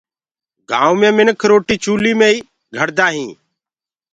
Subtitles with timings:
[0.69, 2.37] گآئونٚ مي مِنک روٽي چوليٚ مي ئي
[2.71, 3.35] پڪآندآ هينٚ